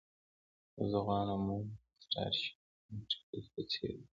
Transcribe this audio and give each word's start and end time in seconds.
خو 0.73 0.81
زه 0.91 0.99
غواړم 1.05 1.41
موږ 1.47 1.65
د 1.71 1.75
سټارشیپ 2.03 2.55
انټرپریز 2.93 3.45
په 3.53 3.61
څیر 3.71 3.89
اوسو 3.97 4.09